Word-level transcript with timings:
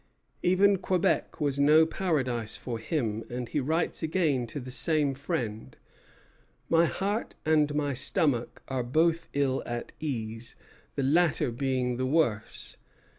Even 0.41 0.77
Quebec 0.79 1.39
was 1.39 1.59
no 1.59 1.85
paradise 1.85 2.57
for 2.57 2.79
him; 2.79 3.23
and 3.29 3.49
he 3.49 3.59
writes 3.59 4.01
again 4.01 4.47
to 4.47 4.59
the 4.59 4.71
same 4.71 5.13
friend: 5.13 5.77
"My 6.69 6.87
heart 6.87 7.35
and 7.45 7.75
my 7.75 7.93
stomach 7.93 8.63
are 8.67 8.81
both 8.81 9.27
ill 9.33 9.61
at 9.63 9.91
ease, 9.99 10.55
the 10.95 11.03
latter 11.03 11.51
being 11.51 11.97
the 11.97 12.07
worse." 12.07 12.77